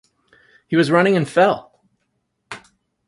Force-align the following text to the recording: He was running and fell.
He 0.67 0.75
was 0.75 0.89
running 0.89 1.15
and 1.15 1.29
fell. 1.29 1.79